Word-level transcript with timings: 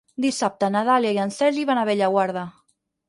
Dissabte 0.23 0.69
na 0.75 0.81
Dàlia 0.87 1.11
i 1.17 1.19
en 1.25 1.33
Sergi 1.37 1.67
van 1.73 1.83
a 1.83 1.85
Bellaguarda. 1.91 2.47